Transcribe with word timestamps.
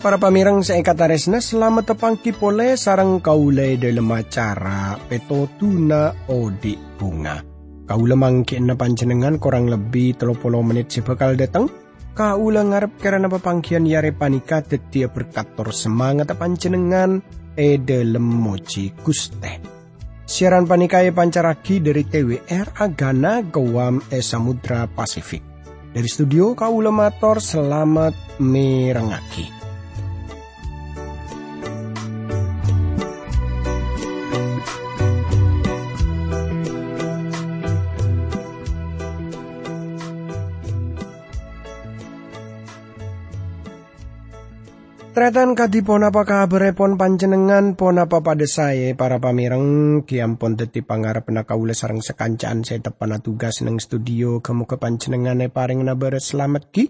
Para 0.00 0.16
pamirang 0.16 0.64
sa 0.64 0.80
ikataresna, 0.80 1.44
selamat 1.44 1.92
tepangki 1.92 2.32
pole 2.32 2.72
sarang 2.80 3.20
kaulay 3.20 3.76
dalam 3.76 4.08
acara 4.08 4.96
petotuna 4.96 6.16
odi 6.24 6.72
bunga. 6.96 7.44
Kaula 7.84 8.16
mangkin 8.16 8.64
na 8.64 8.80
panjenengan 8.80 9.36
kurang 9.36 9.68
lebih 9.68 10.16
30 10.16 10.40
menit 10.64 10.88
si 10.88 11.04
bakal 11.04 11.36
datang. 11.36 11.68
Kaula 12.16 12.64
ngarep 12.64 12.96
karena 12.96 13.28
papangkian 13.28 13.84
yare 13.84 14.16
panika 14.16 14.64
tetia 14.64 15.12
berkator 15.12 15.68
semangat 15.68 16.32
panjenengan 16.32 17.20
e 17.52 17.76
dalam 17.76 18.24
moji 18.24 18.96
guste. 19.04 19.60
Siaran 20.24 20.64
panikai 20.64 21.12
pancaraki 21.12 21.84
dari 21.84 22.08
TWR 22.08 22.72
Agana 22.80 23.44
Gawam 23.44 24.00
e 24.08 24.24
Samudra 24.24 24.88
Pasifik. 24.88 25.44
Dari 25.92 26.08
studio 26.08 26.56
Kaula 26.56 26.88
Mator 26.88 27.36
selamat 27.44 28.40
merengaki. 28.40 29.59
Tretan 45.20 45.52
kadipon 45.52 46.00
apa 46.00 46.24
kabar 46.24 46.72
pon 46.72 46.96
panjenengan? 46.96 47.76
Pon 47.76 48.00
apa 48.00 48.24
pada 48.24 48.48
saya 48.48 48.96
para 48.96 49.20
pamireng? 49.20 50.00
Kiampon 50.08 50.56
teti 50.56 50.80
pangarep 50.80 51.28
kaula 51.44 51.76
sarang 51.76 52.00
sekancaan 52.00 52.64
saya 52.64 52.80
tepan 52.80 53.20
tugas 53.20 53.60
neng 53.60 53.76
studio. 53.76 54.40
Kamu 54.40 54.64
ke 54.64 54.80
panjenengan 54.80 55.44
e 55.44 55.52
paring 55.52 55.84
beres 55.92 56.32
selamat 56.32 56.72
ki. 56.72 56.84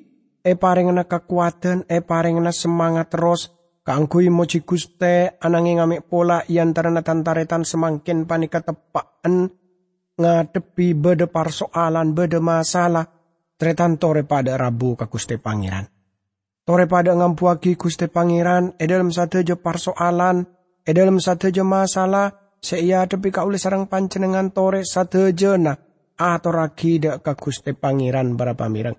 E 0.46 0.54
paring 0.54 0.94
na 0.94 1.10
kekuatan 1.10 1.90
e 1.90 2.06
paring 2.06 2.38
na 2.38 2.54
semangat 2.54 3.10
terus. 3.10 3.50
Kangkui 3.82 4.30
moci 4.30 4.62
guste 4.62 5.34
ananging 5.42 5.82
ngamik 5.82 6.06
pola 6.06 6.46
iantara 6.46 6.94
na 6.94 7.02
tantaretan 7.02 7.66
semangkin 7.66 8.30
panika 8.30 8.62
tepaan 8.62 9.50
ngadepi 10.14 10.94
bede 10.94 11.26
persoalan 11.26 12.14
bede 12.14 12.38
masalah. 12.38 13.10
Tretan 13.58 13.98
tore 13.98 14.22
pada 14.22 14.54
rabu 14.54 14.94
ke 14.94 15.10
guste 15.10 15.34
pangeran 15.34 15.98
Tore 16.70 16.86
pada 16.86 17.10
ngampuaki 17.18 17.74
Gusti 17.74 18.06
Pangeran, 18.06 18.78
e 18.78 18.86
dalam 18.86 19.10
satu 19.10 19.42
je 19.42 19.58
persoalan, 19.58 20.46
e 20.86 20.94
dalam 20.94 21.18
satu 21.18 21.50
je 21.50 21.66
masalah, 21.66 22.30
seia 22.62 23.02
tepi 23.10 23.34
ka 23.34 23.42
oleh 23.42 23.58
sarang 23.58 23.90
pancenengan 23.90 24.54
tore 24.54 24.86
satu 24.86 25.34
je 25.34 25.58
na, 25.58 25.74
atau 26.14 26.54
raki 26.54 27.02
dek 27.02 27.26
ka 27.26 27.34
Gusti 27.34 27.74
Pangeran 27.74 28.38
para 28.38 28.54
pamirang. 28.54 28.94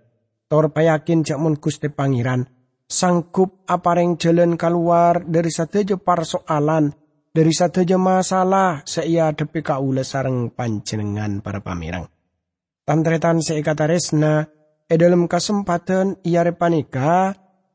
Tore 0.51 0.67
payakin 0.67 1.23
cak 1.23 1.39
mun 1.39 1.55
Gusti 1.63 1.87
Pangeran, 1.87 2.43
sangkup 2.91 3.63
apareng 3.63 4.19
jalan 4.19 4.59
keluar 4.59 5.23
dari 5.23 5.47
satu 5.47 5.79
je 5.79 5.95
persoalan, 5.95 6.91
dari 7.31 7.55
satu 7.55 7.87
je 7.87 7.95
masalah, 7.95 8.83
seia 8.83 9.31
tepi 9.31 9.63
ka 9.63 9.79
oleh 9.79 10.03
sarang 10.03 10.51
pancenengan 10.51 11.39
para 11.39 11.63
pamirang. 11.63 12.03
Tantretan 12.83 13.39
seikataresna, 13.39 14.43
e 14.91 14.93
dalam 14.99 15.31
kesempatan 15.31 16.19
ia 16.27 16.43
repanika, 16.43 17.31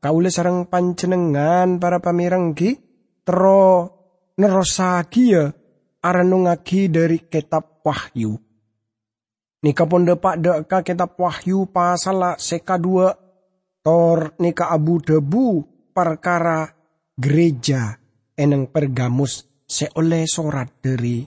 kaule 0.07 0.31
sarang 0.31 0.71
pancenengan 0.71 1.83
para 1.83 1.99
pamirenggi 1.99 2.79
tero 3.27 3.91
nerosagi 4.39 5.25
ya. 5.35 5.51
Aranungagi 6.07 6.87
dari 6.87 7.27
kitab 7.27 7.83
Wahyu. 7.83 8.39
Nika 9.67 9.83
pun 9.91 10.06
depak 10.06 10.39
deka 10.39 10.87
kitab 10.87 11.19
Wahyu 11.19 11.67
pasal 11.67 12.39
seka 12.39 12.78
dua 12.78 13.11
tor 13.83 14.39
nika 14.39 14.71
abu 14.71 15.03
debu 15.03 15.67
perkara 15.91 16.71
gereja. 17.19 17.99
Eneng 18.38 18.71
pergamus 18.71 19.50
seoleh 19.67 20.31
sorat 20.31 20.78
dari 20.78 21.27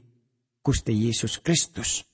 Gusti 0.63 0.95
Yesus 0.95 1.43
Kristus. 1.43 2.07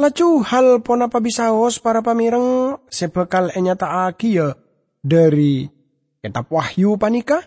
Lacu 0.00 0.40
hal 0.40 0.80
pon 0.80 1.04
apa 1.04 1.20
bisa 1.20 1.52
hos 1.52 1.76
para 1.76 2.00
pamireng? 2.00 2.80
Sebekal 2.88 3.52
enyata 3.52 4.08
aki 4.08 4.30
ya 4.40 4.63
dari 5.04 5.68
kitab 6.24 6.48
Wahyu 6.48 6.96
panika 6.96 7.44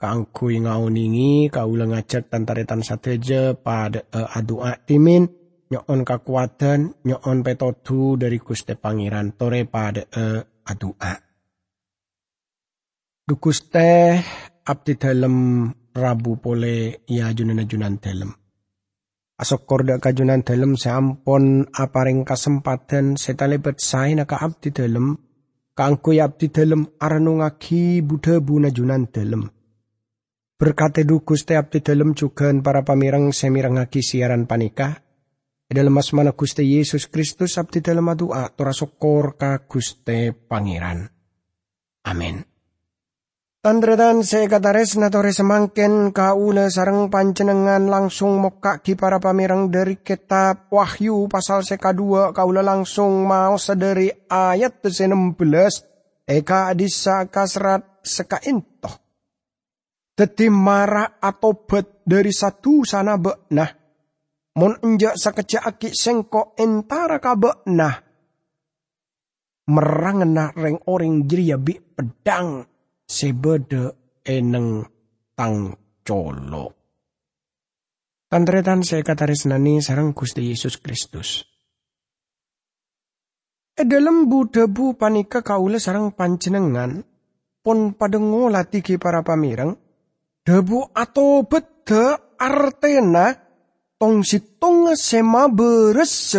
kangkui 0.00 0.64
ngauningi 0.64 1.52
kaulah 1.52 1.92
ngajak 1.92 2.32
tantaretan 2.32 2.80
sateja 2.80 3.52
pada 3.52 4.08
uh, 4.16 4.32
adua 4.32 4.80
timin 4.80 5.28
nyon 5.68 6.00
kekuatan 6.08 6.96
nyon 7.04 7.44
petodu 7.44 8.16
dari 8.16 8.40
Guste 8.40 8.80
Pangeran 8.80 9.36
tore 9.36 9.68
pada 9.68 10.08
uh, 10.08 10.40
adua 10.64 11.12
Dukuste 13.26 14.22
abdi 14.64 14.94
dalam 14.94 15.66
rabu 15.92 16.38
pole 16.38 17.04
ya 17.10 17.28
junan 17.36 17.66
junan 17.68 18.00
dalam 18.00 18.30
Asok 19.36 19.68
korda 19.68 20.00
kajunan 20.00 20.40
dalam 20.40 20.80
seampon 20.80 21.68
aparing 21.68 22.24
kesempatan 22.24 23.20
setalebet 23.20 23.84
saya 23.84 24.16
naka 24.16 24.40
abdi 24.40 24.72
dalam 24.72 25.25
kangko 25.76 26.16
abdi 26.16 26.48
dalem 26.48 26.88
aranungagi 26.96 28.00
Buddha 28.00 28.40
bunajunan 28.40 29.12
dalem. 29.12 29.44
Berkate 30.56 31.04
du 31.04 31.20
Gusti 31.20 31.52
abdi 31.52 31.84
dalem 31.84 32.16
juga 32.16 32.48
para 32.64 32.80
pamirang 32.80 33.28
semirangagi 33.28 34.00
siaran 34.00 34.48
panikah. 34.48 35.04
Dalam 35.68 35.98
asmana 35.98 36.32
Gusti 36.32 36.64
Yesus 36.64 37.12
Kristus 37.12 37.60
abdi 37.60 37.84
dalem 37.84 38.08
adua 38.08 38.48
tora 38.56 38.72
ka 39.36 39.68
Gusti 39.68 40.32
Pangeran. 40.32 41.04
Amin. 42.08 42.55
Tandredan 43.66 44.22
sekatares 44.22 44.94
natore 44.94 45.34
semangken 45.34 46.14
kaula 46.14 46.70
sarang 46.70 47.10
pancenengan 47.10 47.90
langsung 47.90 48.38
moka 48.38 48.78
ki 48.78 48.94
para 48.94 49.18
pamirang 49.18 49.74
dari 49.74 49.98
kitab 49.98 50.70
Wahyu 50.70 51.26
pasal 51.26 51.66
seka 51.66 51.90
dua 51.90 52.30
kaula 52.30 52.62
langsung 52.62 53.26
mau 53.26 53.58
sedari 53.58 54.06
ayat 54.30 54.86
16 54.86 55.34
eka 56.30 56.70
adisa 56.70 57.26
kasrat 57.26 58.06
seka 58.06 58.38
intoh. 58.46 59.02
Teti 60.14 60.46
marah 60.46 61.18
atau 61.18 61.66
bet 61.66 62.06
dari 62.06 62.30
satu 62.30 62.86
sana 62.86 63.18
nah. 63.50 63.70
Mon 64.62 64.78
enjak 64.78 65.18
sakecak 65.18 65.74
aki 65.74 65.90
sengko 65.90 66.54
entara 66.54 67.18
kabe 67.18 67.66
nah. 67.66 67.98
Merangena 69.66 70.54
reng 70.54 70.86
orang 70.86 71.26
jiria 71.26 71.58
bi 71.58 71.74
pedang 71.74 72.75
sebede 73.06 73.94
eneng 74.26 74.82
tang 75.38 75.72
colo. 76.02 76.74
Tantretan 78.26 78.82
saya 78.82 79.06
kataris 79.06 79.46
nani 79.46 79.78
sarang 79.78 80.10
Gusti 80.10 80.50
Yesus 80.50 80.82
Kristus. 80.82 81.46
E 83.76 83.82
dalam 83.86 84.26
budebu 84.26 84.98
panika 84.98 85.46
kaule 85.46 85.78
sarang 85.78 86.10
panjenengan 86.10 87.06
pon 87.62 87.94
pada 87.94 88.18
ngolati 88.18 88.82
ki 88.82 88.98
para 88.98 89.22
pamirang 89.22 89.78
debu 90.42 90.90
atau 90.96 91.44
beda 91.46 92.34
artena 92.40 93.36
tong 93.98 94.22
situng 94.22 94.94
sema 94.96 95.50
beres 95.50 96.38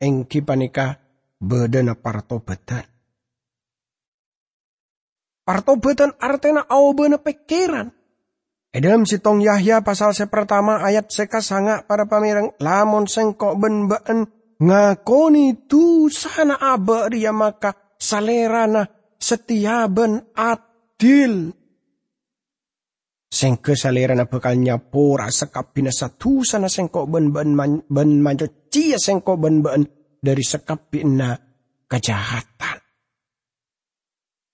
engki 0.00 0.40
panika 0.46 0.98
bedana 1.36 1.98
parto 1.98 2.38
bedan 2.38 2.91
Partobatan 5.42 6.14
artena 6.22 6.62
aubana 6.70 7.18
pikiran. 7.18 7.90
E 8.72 8.78
dalam 8.80 9.04
sitong 9.04 9.44
Yahya 9.44 9.84
pasal 9.84 10.16
se 10.16 10.30
pertama 10.30 10.80
ayat 10.80 11.12
seka 11.12 11.44
sanga 11.44 11.84
para 11.84 12.08
pamirang 12.08 12.56
lamun 12.56 13.04
sengkok 13.04 13.60
ben 13.60 13.84
been 13.84 14.24
ngakoni 14.62 15.68
tu 15.68 16.08
sana 16.08 16.56
aba 16.56 17.10
dia 17.12 17.36
maka 17.36 17.76
salerana 18.00 18.88
setia 19.20 19.84
ben 19.92 20.24
adil. 20.32 21.52
Sengke 23.28 23.76
salerana 23.76 24.24
bakal 24.24 24.56
nyapura 24.56 25.28
sekap 25.28 25.76
bina 25.76 25.92
satu 25.92 26.40
sana 26.40 26.72
sengkok 26.72 27.04
ben 27.12 27.28
ben 27.28 27.52
ben 27.92 28.10
manjo 28.24 28.72
cia 28.72 28.96
sengkok 28.96 29.36
ben 29.36 29.60
ben 29.60 29.84
dari 30.16 30.44
sekap 30.46 30.88
bina 30.88 31.36
kejahatan. 31.90 32.71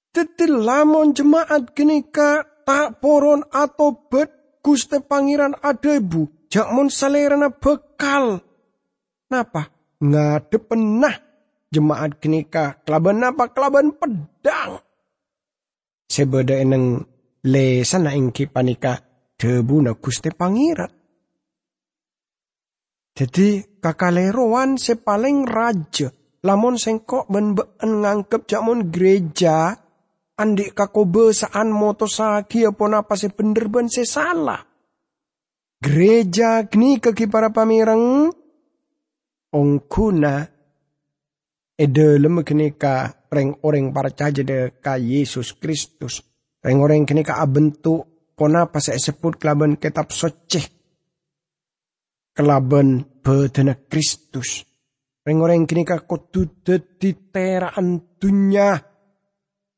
Dadi 0.08 0.48
lamon 0.48 1.12
jemaat 1.12 1.76
genika 1.76 2.42
tak 2.64 3.00
poron 3.00 3.44
atau 3.48 4.08
bet 4.08 4.60
Guste 4.64 5.00
Pangeran 5.00 5.56
adebu 5.60 6.28
jakmon 6.52 6.88
salerana 6.92 7.52
bekal. 7.52 8.40
Napa? 9.28 9.68
Ngade 10.00 10.58
penah 10.64 11.16
jemaat 11.68 12.20
genika 12.20 12.80
kelaban 12.82 13.24
apa 13.24 13.52
kelaban 13.52 13.92
pedang. 13.96 14.80
Sebeda 16.08 16.56
eneng 16.56 17.04
lesana 17.44 18.16
ingki 18.16 18.48
panika 18.48 19.00
debu 19.36 19.76
na 19.84 19.92
Guste 19.92 20.32
Pangeran. 20.32 20.92
Jadi 23.18 23.80
kakaleroan 23.82 24.78
sepaling 24.78 25.42
raja. 25.42 26.08
Lamun 26.46 26.78
sengkok 26.78 27.26
ben 27.26 27.58
ben 27.58 27.66
ngangkep 27.82 28.46
jakmon 28.46 28.94
gereja 28.94 29.74
Andik 30.38 30.70
kakobe 30.70 31.34
saan 31.34 31.74
moto 31.74 32.06
saki 32.06 32.62
apa 32.62 32.84
napa 32.86 33.18
se 33.18 33.34
bener 33.34 33.66
ben 33.66 33.90
se 33.90 34.06
salah. 34.06 34.62
Gereja 35.82 36.62
gni 36.70 37.02
kaki 37.02 37.26
para 37.26 37.50
pamirang 37.50 38.30
ongkuna 39.50 40.46
edalem 41.74 42.46
kini 42.46 42.78
ka 42.78 43.26
reng 43.34 43.58
orang 43.66 43.90
percaya 43.90 44.46
de 44.46 44.78
ka 44.78 44.94
Yesus 44.94 45.58
Kristus. 45.58 46.22
Reng 46.62 46.78
orang 46.82 47.02
kini 47.02 47.26
ka 47.26 47.42
abentuk 47.42 48.34
kona 48.38 48.70
pas 48.70 48.86
sebut 48.94 49.42
kelaban 49.42 49.74
kitab 49.74 50.14
soceh. 50.14 50.66
Kelaban 52.30 53.02
bedena 53.26 53.74
Kristus. 53.74 54.62
Reng 55.26 55.42
orang 55.42 55.66
kini 55.66 55.82
ka 55.82 55.98
kudu 56.06 56.62
dadi 56.62 57.10
teraan 57.34 58.18
dunya 58.22 58.87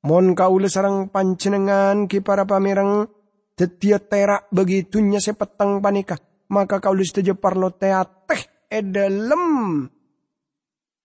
Mon 0.00 0.32
kaula 0.32 0.64
sarang 0.64 1.12
pancenengan 1.12 2.08
ki 2.08 2.24
para 2.24 2.48
pamirang 2.48 3.04
tetia 3.52 4.00
terak 4.00 4.48
begitunya 4.48 5.20
sepetang 5.20 5.84
panika. 5.84 6.16
Maka 6.48 6.80
kaula 6.80 7.04
setuju 7.04 7.36
parlo 7.36 7.68
teateh 7.76 8.72
edalem. 8.72 9.84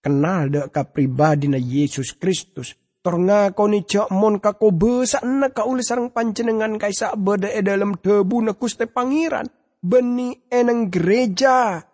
Kenal 0.00 0.48
dek 0.48 0.72
ka 0.72 0.88
pribadi 0.88 1.44
na 1.44 1.60
Yesus 1.60 2.16
Kristus. 2.16 2.72
Tornga 3.04 3.52
ni 3.70 3.86
cak 3.86 4.10
mon 4.10 4.40
kako 4.40 4.72
besak 4.72 5.22
na 5.22 5.52
kaula 5.52 5.84
sarang 5.84 6.10
pancenengan 6.10 6.80
kaisa 6.80 7.14
beda 7.14 7.52
edalem 7.52 8.00
debu 8.00 8.48
na 8.48 8.56
kuste 8.56 8.88
pangeran. 8.88 9.46
Beni 9.84 10.32
eneng 10.48 10.88
gereja. 10.88 11.84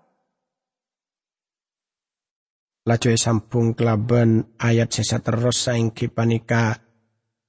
Lacoy 2.86 3.18
sampung 3.18 3.74
kelaban 3.74 4.56
ayat 4.58 4.90
sesa 4.90 5.20
terus 5.20 5.66
saing 5.66 5.92
panika 5.92 6.91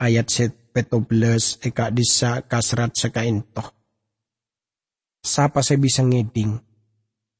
ayat 0.03 0.27
set 0.27 0.51
petobles 0.75 1.63
eka 1.63 1.87
disa 1.95 2.43
kasrat 2.43 2.91
seka 2.91 3.23
intoh. 3.23 3.71
Sapa 5.23 5.63
saya 5.63 5.79
bisa 5.79 6.03
ngeding? 6.03 6.59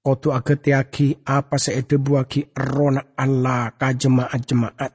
Kotu 0.04 0.32
agetiaki 0.32 1.20
apa 1.28 1.60
saya 1.60 1.84
debuaki 1.84 2.56
rona 2.56 3.16
Allah 3.20 3.76
ka 3.76 3.92
jemaat-jemaat. 3.92 4.92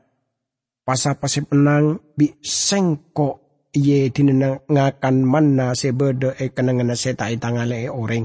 Pasapa 0.84 1.28
saya 1.28 1.44
penang 1.44 2.00
bi 2.16 2.32
sengko 2.40 3.64
ye 3.76 4.08
ngakan 4.08 5.16
mana 5.20 5.76
sebeda 5.76 6.32
e 6.36 6.48
kenangan 6.52 6.96
seta 6.96 7.28
itangale 7.28 7.84
e 7.84 7.88
orang. 7.92 8.24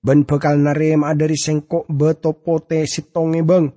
Ben 0.00 0.24
bekal 0.24 0.56
narem 0.60 1.04
adari 1.04 1.36
sengko 1.36 1.84
beto 1.88 2.32
pote 2.32 2.84
sitonge 2.88 3.44
beng. 3.44 3.72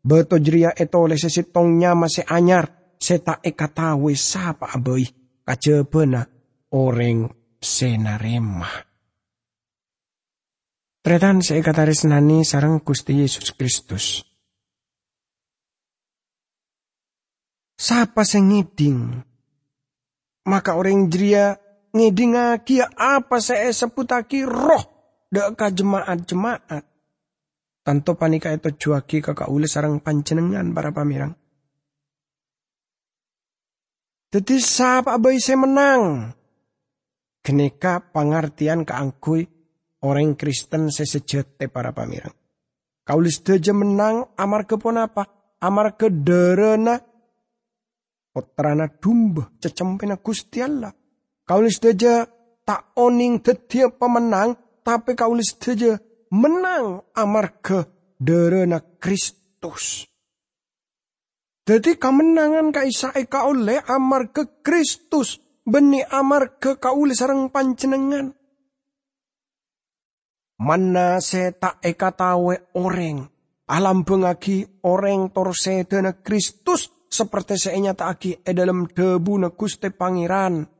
Beto 0.00 0.40
jeria 0.40 0.72
etole 0.72 1.20
sesitongnya 1.20 1.96
masih 1.96 2.24
anyar 2.28 2.75
seta 2.96 3.40
ekatawe 3.40 4.12
sapa 4.16 4.72
abai 4.74 5.06
kajebena 5.46 6.26
orang 6.74 7.30
senarema. 7.60 8.68
Tretan 11.06 11.38
seekataris 11.38 12.02
nani 12.10 12.42
sarang 12.42 12.82
Gusti 12.82 13.22
Yesus 13.22 13.54
Kristus. 13.54 14.26
Sapa 17.78 18.26
sing 18.26 18.50
ngiding? 18.50 19.22
Maka 20.50 20.74
orang 20.74 21.06
jeria 21.06 21.54
ngiding 21.94 22.34
aki 22.34 22.82
apa 22.82 23.38
saya 23.38 23.70
seputaki 23.70 24.42
roh 24.42 24.82
deka 25.30 25.70
jemaat-jemaat. 25.70 26.82
Tanto 27.86 28.18
panika 28.18 28.50
itu 28.50 28.74
juaki 28.74 29.22
kakak 29.22 29.46
ule 29.46 29.70
sarang 29.70 30.02
pancenengan 30.02 30.74
para 30.74 30.90
pamirang. 30.90 31.38
Jadi 34.26 34.56
siapa 34.58 35.14
abai 35.14 35.38
saya 35.38 35.62
menang. 35.62 36.34
Keneka 37.46 38.10
pengertian 38.10 38.82
keangkui 38.82 39.46
orang 40.02 40.34
Kristen 40.34 40.90
sesejete 40.90 41.70
para 41.70 41.94
pamirang. 41.94 42.34
Kaulis 43.06 43.38
deja 43.46 43.70
menang 43.70 44.34
amar 44.34 44.66
kepon 44.66 44.98
apa? 44.98 45.30
Amar 45.62 45.94
ke 45.94 46.10
derena 46.10 46.98
potrana 48.34 48.90
dumba 48.90 49.46
cecempena 49.62 50.18
Gusti 50.18 50.58
Allah. 50.58 50.90
Kaulis 51.46 51.78
deja 51.78 52.26
tak 52.66 52.98
oning 52.98 53.38
tetia 53.40 53.94
pemenang 53.94 54.82
tapi 54.82 55.14
kaulis 55.14 55.54
deja 55.54 56.02
menang 56.34 57.06
amar 57.14 57.62
ke 57.62 57.86
derena 58.18 58.82
Kristus. 58.82 60.10
Jadi 61.66 61.98
kemenangan 61.98 62.70
kaisa 62.70 63.10
eka 63.10 63.50
oleh 63.50 63.82
amar 63.90 64.30
ke 64.30 64.62
Kristus. 64.62 65.42
Beni 65.66 65.98
amar 65.98 66.62
ke 66.62 66.78
kaule 66.78 67.10
sarang 67.10 67.50
pancenengan. 67.50 68.30
Mana 70.62 71.18
tak 71.58 71.82
eka 71.82 72.14
tawe 72.14 72.54
orang. 72.78 73.26
Alam 73.66 74.06
pengaki 74.06 74.62
orang 74.86 75.34
torsedana 75.34 76.22
Kristus. 76.22 76.94
Seperti 77.10 77.58
seenya 77.58 77.98
aki 77.98 78.46
e 78.46 78.50
dalam 78.54 78.86
debu 78.86 79.34
na 79.34 79.50
kuste 79.50 79.90
pangeran. 79.90 80.70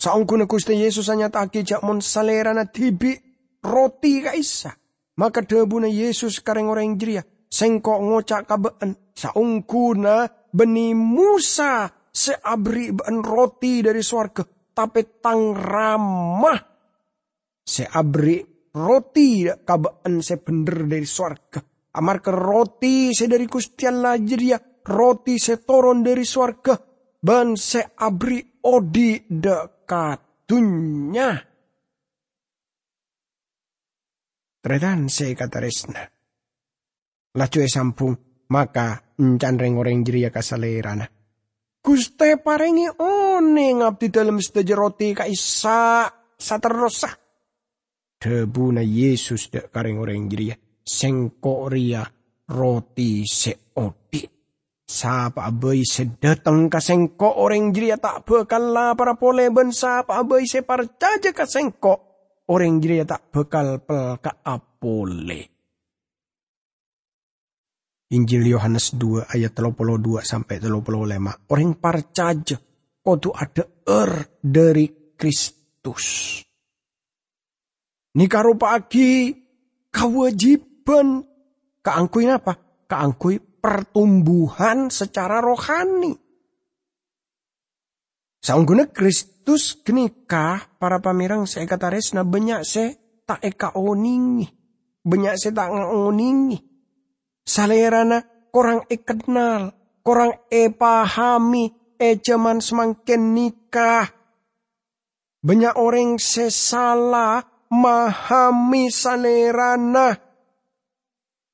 Saungku 0.00 0.40
na 0.40 0.48
kuste 0.48 0.72
Yesus 0.72 1.12
hanya 1.12 1.28
taki 1.28 1.68
jak 1.68 1.84
mon 1.84 2.00
salera 2.00 2.56
na 2.56 2.64
tibi 2.64 3.12
roti 3.60 4.24
kaisa. 4.24 4.72
Maka 5.20 5.44
debu 5.44 5.84
na 5.84 5.88
Yesus 5.92 6.40
kareng 6.40 6.72
orang 6.72 6.96
jeria 6.96 7.20
sengkok 7.50 7.98
ngocak 7.98 8.46
kabeen 8.46 8.94
saungkuna 9.10 10.30
beni 10.54 10.94
Musa 10.94 11.90
seabri 12.10 12.94
ben 12.94 13.20
roti 13.20 13.82
dari 13.82 14.00
suarga 14.00 14.46
tapi 14.70 15.18
tang 15.18 15.52
ramah. 15.52 16.60
Seabri 17.66 18.38
roti 18.70 19.50
kabeen 19.50 20.22
se 20.22 20.38
bener 20.38 20.86
dari 20.86 21.06
suarga 21.06 21.58
amar 21.90 22.22
ke 22.22 22.30
roti 22.30 23.10
se 23.10 23.26
dari 23.26 23.50
kustian 23.50 23.98
lajir 23.98 24.38
ya 24.38 24.58
roti 24.86 25.42
se 25.42 25.58
toron 25.66 26.06
dari 26.06 26.22
suarga 26.22 26.78
ban 27.18 27.58
se 27.58 27.82
abri 27.98 28.38
odi 28.62 29.26
dekatunya. 29.26 31.30
Tredan 34.60 35.08
se 35.08 35.32
kata 35.32 35.58
resna. 35.60 36.19
Lacu 37.30 37.62
sampung, 37.70 38.18
maka 38.50 39.14
encan 39.22 39.54
reng-oreng 39.54 40.02
jeria 40.02 40.34
kasalerana. 40.34 41.06
Guste 41.80 42.36
parengi 42.42 42.90
one 43.00 43.80
ngabdi 43.80 44.12
dalam 44.12 44.36
sedaja 44.42 44.76
roti 44.76 45.16
ka 45.16 45.24
isa 45.24 46.10
saterosa. 46.36 47.08
Debu 48.20 48.76
na 48.76 48.84
Yesus 48.84 49.48
dek 49.48 49.72
kareng 49.72 49.96
orang 49.96 50.28
jeria. 50.28 50.58
Sengko 50.84 51.72
ria 51.72 52.04
roti 52.52 53.24
seodi. 53.24 54.26
Sapa 54.90 55.46
abai 55.46 55.86
sedatang 55.86 56.66
ka 56.66 56.82
sengko 56.82 57.40
orang 57.40 57.70
jeria 57.70 57.96
tak 57.96 58.26
bekal 58.26 58.74
para 58.98 59.14
pole 59.14 59.48
ben 59.54 59.70
sapa 59.70 60.18
abai 60.18 60.44
se 60.50 60.66
parcaja 60.66 61.30
ka 61.32 61.46
sengko. 61.46 61.94
Orang 62.50 62.82
jeria 62.82 63.06
tak 63.06 63.30
bekal 63.30 63.80
pel 63.86 64.18
ka 64.18 64.42
apole. 64.42 65.49
Injil 68.10 68.50
Yohanes 68.50 68.98
2 68.98 69.30
ayat 69.30 69.54
32 69.54 70.26
sampai 70.26 70.58
35. 70.58 71.46
Orang 71.46 71.78
percaya 71.78 72.56
kudu 73.06 73.30
ada 73.30 73.64
er 73.86 74.10
dari 74.42 75.14
Kristus. 75.14 76.06
Nika 78.18 78.42
pagi 78.58 79.30
kewajiban 79.94 81.22
keangkui 81.78 82.26
apa? 82.26 82.58
Keangkui 82.90 83.62
pertumbuhan 83.62 84.90
secara 84.90 85.38
rohani. 85.38 86.10
Saungguna 88.42 88.90
Kristus 88.90 89.78
genika 89.86 90.58
para 90.82 90.98
pamirang 90.98 91.46
saya 91.46 91.62
kata 91.70 91.94
resna 91.94 92.26
banyak 92.26 92.66
saya 92.66 92.90
tak 93.22 93.38
eka 93.46 93.78
oningi. 93.78 94.50
Banyak 95.06 95.34
saya 95.38 95.52
tak 95.54 95.68
ngoningi 95.70 96.69
salerana 97.50 98.22
korang 98.54 98.86
e 98.86 99.02
kenal, 99.02 99.74
korang 100.06 100.46
e 100.46 100.70
pahami, 100.70 101.74
e 101.98 102.08
zaman 102.22 102.62
semakin 102.62 103.22
nikah. 103.34 104.06
Banyak 105.42 105.74
orang 105.74 106.22
sesala 106.22 107.42
mahami 107.72 108.86
salerana. 108.92 110.14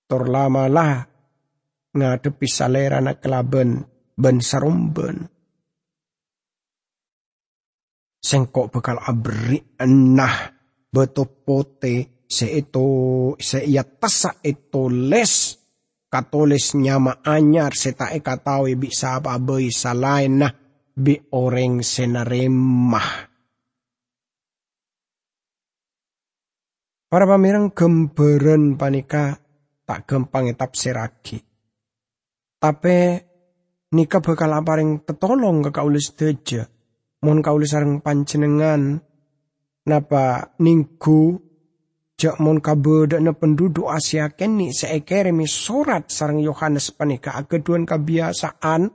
Torlamalah 0.06 1.06
ngadepi 1.96 2.46
salerana 2.46 3.16
kelaben 3.16 3.86
ben 4.14 4.36
sarumben. 4.42 5.32
Sengkok 8.26 8.74
bekal 8.74 8.98
abri 8.98 9.62
enah 9.78 10.50
betopote 10.90 12.26
se 12.26 12.46
itu 12.50 12.88
se 13.38 13.62
ia 13.62 13.86
tasa 13.86 14.34
itu 14.42 14.90
les 14.90 15.65
katulis 16.16 16.72
nyama 16.72 17.20
anyar 17.20 17.76
setae 17.76 18.24
katawi 18.24 18.72
bisa 18.72 19.20
apa 19.20 19.36
boi 19.36 19.68
salain 19.68 20.40
nah 20.40 20.52
bi 20.96 21.12
orang 21.36 21.84
senaremah. 21.84 23.08
Para 27.06 27.24
pamirang 27.28 27.76
gemberen 27.76 28.80
panika 28.80 29.36
tak 29.84 30.08
gampang 30.08 30.56
siragi. 30.72 31.38
Tapi 32.56 32.98
nika 33.92 34.18
bakal 34.24 34.56
aparing 34.56 35.04
tetolong 35.04 35.68
ke 35.68 35.70
kaulis 35.70 36.16
deja. 36.16 36.64
Mohon 37.20 37.40
kaulis 37.44 37.70
sareng 37.76 38.00
panjenengan 38.00 39.04
napa 39.84 40.56
ninggu 40.64 41.45
jak 42.16 42.40
mon 42.40 42.58
kabedakna 42.64 43.36
penduduk 43.36 43.92
Asia 43.92 44.32
keni 44.32 44.72
seekeremi 44.72 45.44
surat 45.44 46.08
sarang 46.08 46.40
Yohanes 46.40 46.88
panika 46.96 47.36
keduan 47.44 47.84
kebiasaan 47.84 48.88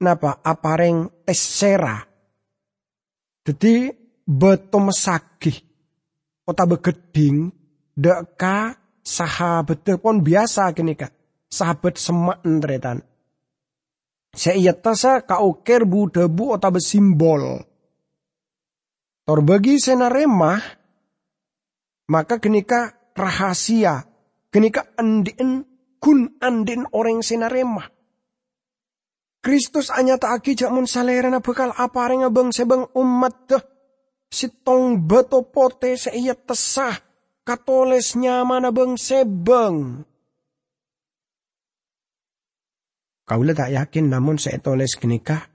napa 0.00 0.40
apareng 0.40 1.24
tesera. 1.28 2.00
Jadi 3.44 3.92
beto 4.24 4.78
mesagih 4.80 5.56
kota 6.44 6.64
begeding 6.64 7.52
deka 7.92 8.76
sahabat 9.04 9.84
pun 10.00 10.20
biasa 10.24 10.72
kini 10.72 10.96
kak 10.96 11.12
sahabat 11.48 11.96
semak 12.00 12.40
entretan. 12.44 13.04
Saya 14.28 14.76
tasa 14.76 15.24
ukir 15.40 15.88
bu 15.88 16.12
debu 16.12 16.56
otah 16.56 16.72
simbol. 16.76 17.64
Tor 19.24 19.40
bagi 19.44 19.76
senaremah 19.76 20.77
maka 22.08 22.40
kenika 22.40 22.96
rahasia 23.14 24.08
kenika 24.48 24.88
andin 24.96 25.64
kun 26.00 26.40
andin 26.40 26.88
orang 26.94 27.20
senaremah. 27.20 27.90
Kristus 29.38 29.94
anya 29.94 30.18
tak 30.18 30.42
aki 30.42 30.58
jak 30.58 30.74
mun 30.74 30.84
salerana 30.84 31.38
bekal 31.38 31.70
apa 31.70 32.10
abang 32.10 32.50
sebang 32.50 32.90
umat 32.98 33.34
deh 33.46 33.62
sitong 34.28 35.08
beto 35.08 35.46
pote 35.46 35.94
seiya 35.94 36.34
tesah 36.34 36.96
katolesnya 37.46 38.42
mana 38.44 38.74
beng 38.74 38.98
sebeng. 38.98 40.04
Kaulah 43.28 43.54
tak 43.56 43.72
yakin 43.76 44.08
namun 44.08 44.40
saya 44.40 44.56
tulis 44.58 44.96
genikah 44.96 45.52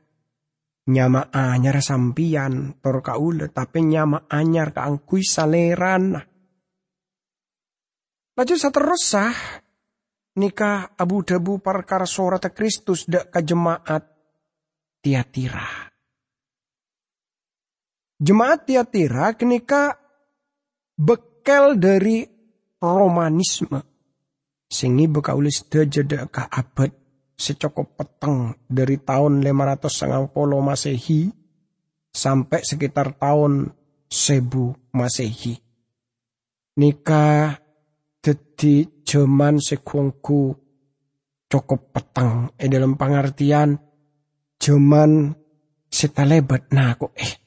nyama 0.86 1.33
anyar 1.33 1.81
sampian 1.81 2.77
tor 2.86 3.01
kaula 3.01 3.50
tapi 3.50 3.81
nyama 3.81 4.29
anyar 4.29 4.72
kaangkui 4.72 5.25
saleran. 5.25 6.33
Laju 8.34 8.56
saterusah 8.58 9.34
nikah 10.42 10.98
abu 10.98 11.22
debu 11.22 11.62
perkara 11.62 12.10
sorata 12.10 12.50
Kristus 12.50 13.06
dak 13.06 13.30
ke 13.30 13.46
jemaat 13.46 14.10
tiatira. 15.06 15.94
Jemaat 18.24 18.63
Tiatira 18.63 19.36
kenika 19.36 20.00
bekel 20.96 21.75
dari 21.75 22.24
Romanisme. 22.80 23.84
Singi 24.72 25.12
bekaulis 25.12 25.68
dejeda 25.68 26.25
ka 26.32 26.48
abad 26.48 26.90
secokop 27.36 28.00
peteng 28.00 28.56
dari 28.66 28.96
tahun 28.98 29.44
590 29.44 30.34
Masehi 30.40 31.30
sampai 32.16 32.63
sekitar 32.63 33.12
tahun 33.20 33.75
1000 34.08 34.96
Masehi. 34.96 35.60
Nika 36.80 37.60
jadi 38.24 39.03
zaman 39.03 39.60
sekuangku 39.60 40.56
cukup 41.51 41.92
peteng 41.92 42.56
eh 42.56 42.72
dalam 42.72 42.96
pengertian 42.96 43.75
zaman 44.56 45.36
setalebat 45.92 46.72
nah 46.72 46.96
kok 46.96 47.12
eh 47.20 47.44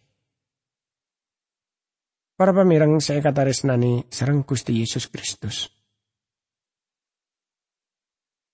Para 2.36 2.52
pamirang 2.52 3.00
saya 3.00 3.24
kata 3.24 3.48
resnani 3.48 4.04
sarang 4.12 4.44
Gusti 4.44 4.76
Yesus 4.76 5.08
Kristus. 5.08 5.72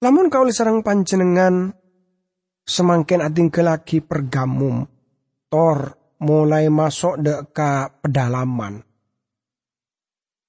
Lamun 0.07 0.31
kau 0.31 0.47
sarang 0.55 0.87
panjenengan 0.87 1.75
semakin 2.63 3.27
ading 3.27 3.51
lagi 3.59 3.99
pergamum, 3.99 4.87
tor 5.51 5.99
mulai 6.23 6.71
masuk 6.71 7.27
dek 7.27 7.51
ke 7.51 7.73
pedalaman. 8.07 8.79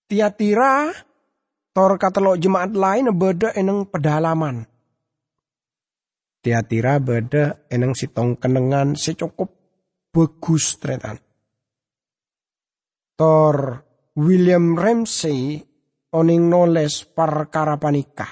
Tiatira 0.06 0.94
tor 1.74 1.98
lo 1.98 2.38
jemaat 2.38 2.72
lain 2.78 3.10
beda 3.18 3.58
eneng 3.58 3.90
pedalaman. 3.90 4.70
Tiatira 6.44 7.02
beda 7.02 7.66
eneng 7.68 7.98
sitong 7.98 8.38
kenengan 8.38 8.94
secukup 8.94 9.50
bagus 10.14 10.78
tretan. 10.78 11.18
Tor 13.18 13.58
William 14.14 14.78
Ramsey 14.78 15.58
oning 16.14 16.46
noles 16.46 17.10
perkara 17.10 17.82
panikah. 17.82 18.30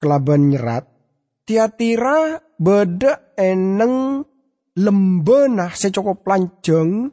Kelaban 0.00 0.48
nyerat, 0.48 0.86
tiatira 1.44 2.38
beda 2.56 3.34
eneng 3.36 4.24
lembenah 4.78 5.74
secokop 5.74 6.24
lanjeng 6.24 7.10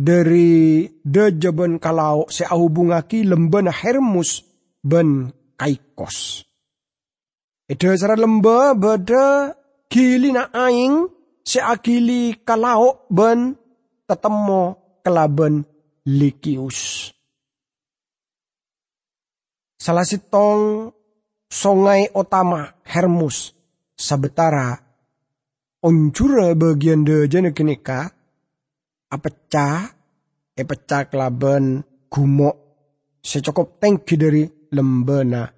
dari 0.00 0.88
dejaban 1.04 1.76
kalau 1.76 2.24
seahubungaki 2.32 3.28
lembenah 3.28 3.76
Hermus 3.76 4.40
ben 4.80 5.28
kaikos. 5.60 6.48
Eda 7.68 7.92
secara 7.92 8.16
lemba 8.16 8.72
beda 8.72 9.52
gili 9.92 10.32
na 10.32 10.48
aing 10.48 11.04
seagili 11.44 12.40
kalau 12.40 13.04
ben 13.12 13.60
tetemo 14.08 14.96
kelaban 15.04 15.68
Likius. 16.08 17.12
Salah 19.76 20.04
sitong 20.08 20.90
songai 21.46 22.08
utama 22.16 22.72
Hermus 22.88 23.52
sabetara 23.94 24.80
onjura 25.84 26.56
bagian 26.56 27.04
dejana 27.04 27.52
kenika 27.52 28.19
apecah 29.10 29.90
e 30.54 30.62
pecah 30.62 31.10
kelaban 31.10 31.82
gumok 32.06 32.56
secokop 33.20 33.82
tengki 33.82 34.14
dari 34.16 34.42
lembana 34.72 35.50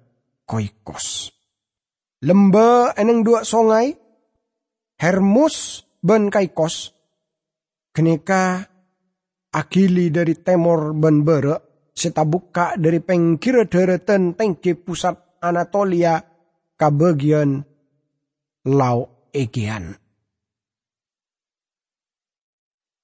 koikos. 0.43 1.29
Lemba 2.23 2.95
eneng 2.97 3.21
dua 3.23 3.43
songai 3.45 3.93
Hermus 4.99 5.83
ben 5.99 6.31
kaikos 6.31 6.95
kenika 7.93 8.63
akili 9.53 10.09
dari 10.09 10.33
temor 10.39 10.95
ben 10.97 11.21
bere, 11.21 11.91
buka 12.25 12.73
dari 12.79 12.99
pengkir 13.03 13.69
deretan 13.69 14.33
tengki 14.33 14.73
pusat 14.73 15.37
Anatolia 15.43 16.23
kabagian 16.79 17.61
lau 18.65 19.29
egean. 19.35 20.02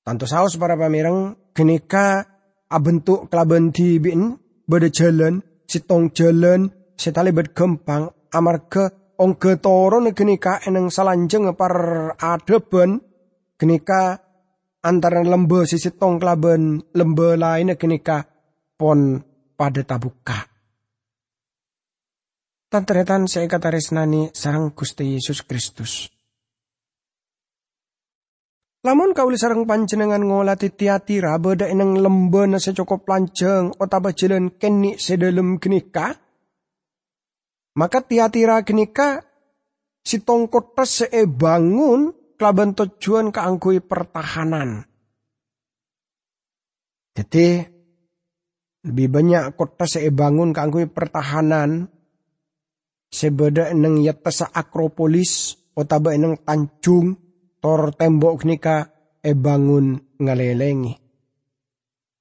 Tanto 0.09 0.25
saus 0.25 0.57
para 0.57 0.73
pamirang 0.73 1.37
kenika 1.53 2.25
abentuk 2.65 3.29
kelaban 3.29 3.69
bin 3.69 4.41
beda 4.65 4.89
jalan 4.89 5.37
sitong 5.69 6.09
jalan 6.17 6.65
setali 6.97 7.29
gempang 7.53 8.09
amarga 8.33 8.89
ongke 9.21 9.61
toron 9.61 10.09
kenika 10.17 10.65
eneng 10.65 10.89
salanjeng 10.89 11.53
par 11.53 12.17
adeban 12.17 12.97
kenika 13.53 14.17
antara 14.81 15.21
lembe 15.21 15.69
sisi 15.69 15.93
tong 15.93 16.17
kelaben 16.17 16.81
lembe 16.97 17.37
lainnya 17.37 17.77
kenika 17.77 18.25
pon 18.81 19.21
pada 19.53 19.85
tabuka. 19.85 20.41
Tanteretan 22.65 23.29
saya 23.29 23.45
kata 23.45 23.69
resnani 23.69 24.33
sarang 24.33 24.73
Gusti 24.73 25.21
Yesus 25.21 25.45
Kristus. 25.45 26.09
Lamun 28.79 29.11
kau 29.11 29.27
sarang 29.35 29.67
panjenengan 29.67 30.23
ngolati 30.23 30.71
tiatira 30.71 31.35
beda 31.35 31.67
eneng 31.67 31.99
lembe 31.99 32.47
na 32.47 32.63
secokop 32.63 33.03
lanceng 33.11 33.75
otaba 33.75 34.15
jalan 34.15 34.55
keni 34.55 34.95
sedalem 34.95 35.59
kenika. 35.59 36.15
Maka 37.75 37.99
tiatira 38.07 38.63
kenika 38.63 39.19
si 39.99 40.23
tongkotas 40.23 41.03
see 41.03 41.27
bangun 41.27 42.15
kelaban 42.39 42.71
tujuan 42.71 43.35
keanggui 43.35 43.83
pertahanan. 43.83 44.87
Jadi 47.19 47.59
lebih 48.87 49.07
banyak 49.11 49.59
kota 49.59 49.83
saya 49.83 50.07
bangun 50.07 50.55
keanggui 50.55 50.87
pertahanan 50.87 51.91
sebeda 53.11 53.75
eneng 53.75 53.99
yatasa 53.99 54.47
akropolis 54.55 55.59
otaba 55.75 56.15
eneng 56.15 56.39
tancung 56.47 57.28
tor 57.59 57.91
tembok 57.95 58.47
nika 58.47 58.87
e 59.19 59.35
bangun 59.35 59.99
ngalelengi. 60.19 60.93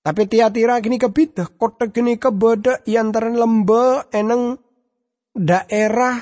Tapi 0.02 0.22
tiatira 0.24 0.80
kini 0.80 0.96
kebita 0.98 1.52
kota 1.58 1.90
kini 1.90 2.18
kebeda 2.18 2.82
iantaran 2.86 3.36
lemba 3.36 4.08
eneng 4.10 4.56
daerah 5.34 6.18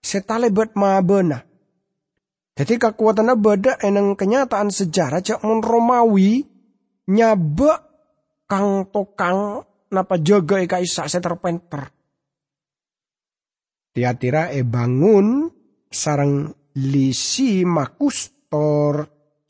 setalebet 0.00 0.74
mabena. 0.76 1.40
Jadi 2.58 2.74
kekuatannya 2.76 3.34
beda 3.40 3.72
eneng 3.80 4.18
kenyataan 4.18 4.68
sejarah 4.68 5.24
cak 5.24 5.40
mon 5.46 5.64
Romawi 5.64 6.44
nyabe 7.08 7.72
kang 8.44 8.90
tokang 8.90 9.64
napa 9.94 10.18
jaga 10.20 10.60
eka 10.60 10.82
isa 10.82 11.06
seterpenter. 11.06 11.88
Tiatira 13.94 14.50
e 14.52 14.60
bangun 14.66 15.48
sarang 15.88 16.50
lisi 16.76 17.62
makustor 17.62 18.39